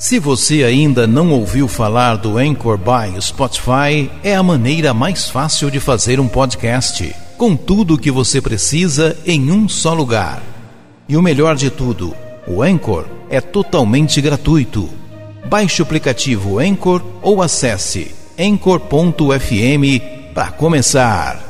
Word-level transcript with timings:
Se 0.00 0.18
você 0.18 0.64
ainda 0.64 1.06
não 1.06 1.30
ouviu 1.30 1.68
falar 1.68 2.16
do 2.16 2.38
Anchor 2.38 2.78
by 2.78 3.20
Spotify, 3.20 4.10
é 4.24 4.34
a 4.34 4.42
maneira 4.42 4.94
mais 4.94 5.28
fácil 5.28 5.70
de 5.70 5.78
fazer 5.78 6.18
um 6.18 6.26
podcast, 6.26 7.14
com 7.36 7.54
tudo 7.54 7.92
o 7.92 7.98
que 7.98 8.10
você 8.10 8.40
precisa 8.40 9.14
em 9.26 9.52
um 9.52 9.68
só 9.68 9.92
lugar. 9.92 10.42
E 11.06 11.18
o 11.18 11.22
melhor 11.22 11.54
de 11.54 11.68
tudo, 11.68 12.16
o 12.48 12.62
Anchor 12.62 13.04
é 13.28 13.42
totalmente 13.42 14.22
gratuito. 14.22 14.88
Baixe 15.44 15.82
o 15.82 15.84
aplicativo 15.84 16.58
Anchor 16.58 17.02
ou 17.20 17.42
acesse 17.42 18.14
anchor.fm 18.38 20.32
para 20.32 20.50
começar. 20.50 21.49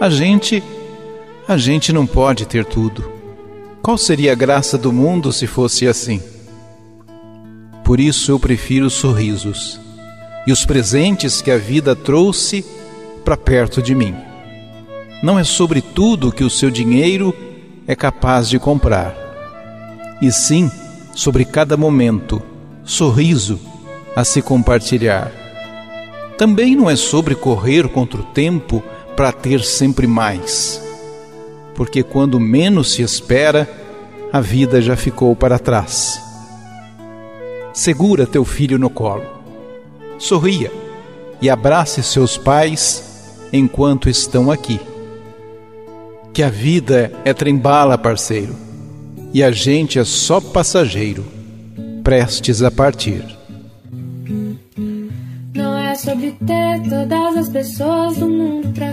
A 0.00 0.10
gente, 0.10 0.62
a 1.46 1.56
gente 1.56 1.92
não 1.92 2.04
pode 2.06 2.46
ter 2.46 2.64
tudo. 2.64 3.10
Qual 3.80 3.96
seria 3.96 4.32
a 4.32 4.34
graça 4.34 4.76
do 4.76 4.92
mundo 4.92 5.32
se 5.32 5.46
fosse 5.46 5.86
assim? 5.86 6.20
Por 7.84 8.00
isso 8.00 8.32
eu 8.32 8.38
prefiro 8.40 8.90
sorrisos 8.90 9.80
e 10.46 10.52
os 10.52 10.66
presentes 10.66 11.40
que 11.40 11.50
a 11.50 11.58
vida 11.58 11.94
trouxe 11.94 12.64
para 13.24 13.36
perto 13.36 13.80
de 13.80 13.94
mim. 13.94 14.14
Não 15.22 15.38
é 15.38 15.44
sobre 15.44 15.80
tudo 15.80 16.32
que 16.32 16.44
o 16.44 16.50
seu 16.50 16.70
dinheiro 16.70 17.34
é 17.86 17.94
capaz 17.94 18.48
de 18.48 18.58
comprar, 18.58 19.14
e 20.20 20.30
sim 20.32 20.70
sobre 21.14 21.44
cada 21.44 21.76
momento, 21.76 22.42
sorriso 22.82 23.60
a 24.16 24.24
se 24.24 24.42
compartilhar. 24.42 25.30
Também 26.36 26.74
não 26.74 26.90
é 26.90 26.96
sobre 26.96 27.34
correr 27.34 27.88
contra 27.88 28.20
o 28.20 28.24
tempo 28.24 28.82
para 29.16 29.32
ter 29.32 29.62
sempre 29.62 30.06
mais. 30.06 30.80
Porque 31.74 32.02
quando 32.02 32.38
menos 32.38 32.92
se 32.92 33.02
espera, 33.02 33.68
a 34.32 34.40
vida 34.40 34.80
já 34.80 34.96
ficou 34.96 35.34
para 35.34 35.58
trás. 35.58 36.20
Segura 37.72 38.26
teu 38.26 38.44
filho 38.44 38.78
no 38.78 38.88
colo, 38.88 39.24
sorria 40.18 40.70
e 41.40 41.50
abrace 41.50 42.02
seus 42.02 42.38
pais 42.38 43.28
enquanto 43.52 44.08
estão 44.08 44.50
aqui. 44.50 44.80
Que 46.32 46.42
a 46.42 46.50
vida 46.50 47.12
é 47.24 47.32
trembala, 47.32 47.98
parceiro, 47.98 48.54
e 49.32 49.42
a 49.42 49.50
gente 49.50 49.98
é 49.98 50.04
só 50.04 50.40
passageiro, 50.40 51.24
prestes 52.02 52.62
a 52.62 52.70
partir 52.70 53.24
sobre 55.96 56.32
ter 56.32 56.82
todas 56.82 57.36
as 57.36 57.48
pessoas 57.48 58.16
do 58.16 58.28
mundo 58.28 58.68
pra 58.74 58.92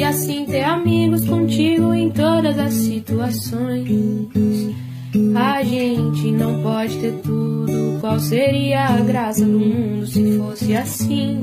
E 0.00 0.02
assim 0.02 0.46
ter 0.46 0.62
amigos 0.62 1.28
contigo 1.28 1.92
em 1.92 2.08
todas 2.10 2.58
as 2.58 2.72
situações. 2.72 3.86
A 5.36 5.62
gente 5.62 6.30
não 6.30 6.62
pode 6.62 6.96
ter 6.96 7.12
tudo. 7.22 7.98
Qual 8.00 8.18
seria 8.18 8.86
a 8.86 8.96
graça 9.02 9.44
do 9.44 9.58
mundo 9.58 10.06
se 10.06 10.38
fosse 10.38 10.74
assim? 10.74 11.42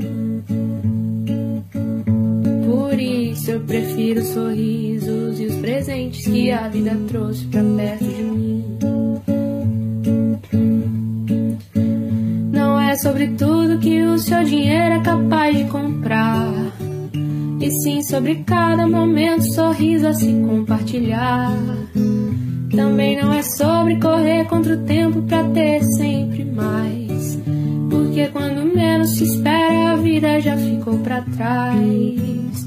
Por 2.66 2.98
isso 2.98 3.48
eu 3.52 3.60
prefiro 3.60 4.22
os 4.22 4.26
sorrisos 4.26 5.38
e 5.38 5.46
os 5.46 5.54
presentes 5.60 6.26
que 6.26 6.50
a 6.50 6.66
vida 6.66 6.98
trouxe 7.06 7.44
pra 7.44 7.62
perto 7.62 8.04
de 8.06 8.22
mim. 8.24 8.64
Não 12.50 12.80
é 12.80 12.96
sobre 12.96 13.28
tudo 13.28 13.78
que 13.78 14.02
o 14.02 14.18
seu 14.18 14.42
dinheiro 14.42 14.94
é 14.96 15.00
capaz 15.00 15.56
de 15.56 15.62
comprar. 15.66 16.77
E 17.68 17.70
sim 17.70 18.02
sobre 18.02 18.36
cada 18.46 18.88
momento, 18.88 19.42
sorriso 19.52 20.06
a 20.06 20.14
se 20.14 20.32
compartilhar. 20.32 21.52
Também 22.74 23.20
não 23.20 23.30
é 23.30 23.42
sobre 23.42 24.00
correr 24.00 24.46
contra 24.46 24.72
o 24.72 24.84
tempo 24.86 25.20
pra 25.20 25.44
ter 25.44 25.82
sempre 25.82 26.46
mais. 26.46 27.38
Porque 27.90 28.26
quando 28.28 28.74
menos 28.74 29.18
se 29.18 29.24
espera, 29.24 29.90
a 29.90 29.96
vida 29.96 30.40
já 30.40 30.56
ficou 30.56 30.98
pra 31.00 31.20
trás. 31.20 32.66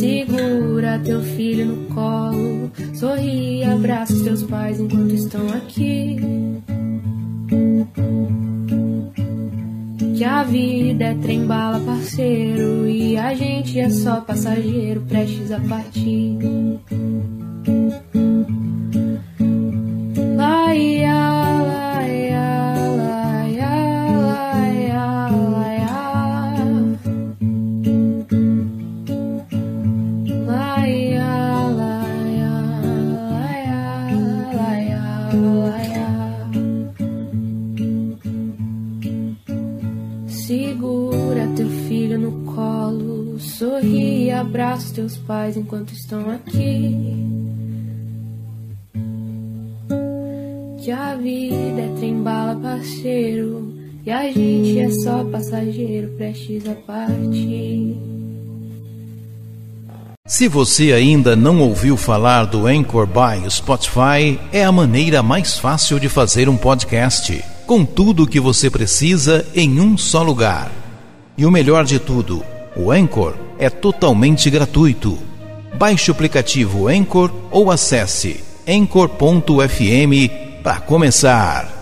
Segura 0.00 0.98
teu 1.04 1.20
filho 1.20 1.66
no 1.66 1.94
colo, 1.94 2.70
sorri 2.94 3.58
e 3.58 3.64
abraça 3.64 4.14
os 4.14 4.22
teus 4.22 4.42
pais 4.44 4.80
enquanto 4.80 5.14
estão 5.14 5.46
aqui. 5.50 6.16
Que 10.18 10.24
a 10.24 10.42
vida 10.42 11.04
é 11.04 11.14
trem-bala, 11.14 11.78
parceiro, 11.78 12.88
e 12.88 13.16
a 13.16 13.32
gente 13.36 13.78
é 13.78 13.88
só 13.88 14.20
passageiro 14.20 15.00
prestes 15.02 15.52
a 15.52 15.60
partir. 15.60 16.36
Segura 40.48 41.46
teu 41.54 41.68
filho 41.68 42.18
no 42.18 42.54
colo, 42.54 43.38
sorri 43.38 44.24
e 44.24 44.30
abraço 44.30 44.94
teus 44.94 45.14
pais 45.18 45.58
enquanto 45.58 45.92
estão 45.92 46.30
aqui. 46.30 46.96
Que 50.82 50.90
a 50.90 51.14
vida 51.16 51.82
é 51.82 51.94
trem-bala, 51.98 52.56
parceiro. 52.56 53.74
E 54.06 54.10
a 54.10 54.22
gente 54.32 54.78
é 54.78 54.88
só 54.88 55.22
passageiro, 55.22 56.14
prestes 56.16 56.66
a 56.66 56.74
partir. 56.76 57.94
Se 60.26 60.48
você 60.48 60.94
ainda 60.94 61.36
não 61.36 61.60
ouviu 61.60 61.94
falar 61.94 62.46
do 62.46 62.66
Anchor 62.66 63.06
by 63.06 63.50
Spotify, 63.50 64.40
é 64.50 64.64
a 64.64 64.72
maneira 64.72 65.22
mais 65.22 65.58
fácil 65.58 66.00
de 66.00 66.08
fazer 66.08 66.48
um 66.48 66.56
podcast, 66.56 67.38
com 67.68 67.84
tudo 67.84 68.22
o 68.22 68.26
que 68.26 68.40
você 68.40 68.70
precisa 68.70 69.46
em 69.54 69.78
um 69.78 69.98
só 69.98 70.22
lugar. 70.22 70.72
E 71.36 71.44
o 71.44 71.50
melhor 71.50 71.84
de 71.84 71.98
tudo, 71.98 72.42
o 72.74 72.90
Anchor 72.90 73.34
é 73.58 73.68
totalmente 73.68 74.48
gratuito. 74.48 75.18
Baixe 75.74 76.10
o 76.10 76.14
aplicativo 76.14 76.88
Anchor 76.88 77.30
ou 77.50 77.70
acesse 77.70 78.42
anchor.fm 78.66 80.62
para 80.62 80.80
começar. 80.80 81.77